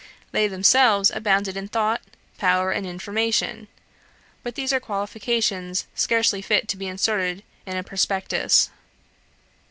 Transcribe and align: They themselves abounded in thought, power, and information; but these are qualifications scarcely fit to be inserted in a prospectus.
They 0.31 0.47
themselves 0.47 1.11
abounded 1.11 1.55
in 1.55 1.67
thought, 1.67 2.01
power, 2.39 2.71
and 2.71 2.87
information; 2.87 3.67
but 4.41 4.55
these 4.55 4.73
are 4.73 4.79
qualifications 4.79 5.85
scarcely 5.93 6.41
fit 6.41 6.67
to 6.69 6.77
be 6.77 6.87
inserted 6.87 7.43
in 7.67 7.77
a 7.77 7.83
prospectus. 7.83 8.71